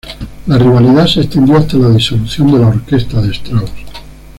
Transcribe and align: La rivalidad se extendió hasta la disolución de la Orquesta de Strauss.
La 0.47 0.57
rivalidad 0.57 1.05
se 1.05 1.21
extendió 1.21 1.57
hasta 1.57 1.77
la 1.77 1.89
disolución 1.91 2.51
de 2.51 2.57
la 2.57 2.69
Orquesta 2.69 3.21
de 3.21 3.29
Strauss. 3.29 3.69